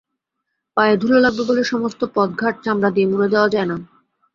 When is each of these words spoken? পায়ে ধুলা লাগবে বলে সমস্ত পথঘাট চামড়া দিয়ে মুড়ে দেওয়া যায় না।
পায়ে 0.77 0.95
ধুলা 0.97 1.19
লাগবে 1.19 1.43
বলে 1.49 1.63
সমস্ত 1.63 2.01
পথঘাট 2.15 2.55
চামড়া 2.63 2.89
দিয়ে 2.95 3.07
মুড়ে 3.11 3.27
দেওয়া 3.33 3.49
যায় 3.49 3.67
না। 3.67 3.75